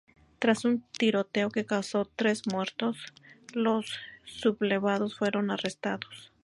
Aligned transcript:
Tras 0.39 0.65
un 0.65 0.83
tiroteo 0.97 1.51
que 1.51 1.67
causó 1.67 2.05
tres 2.05 2.47
muertos, 2.47 2.97
los 3.53 3.85
sublevados 4.25 5.15
fueron 5.15 5.51
arrestados. 5.51 6.31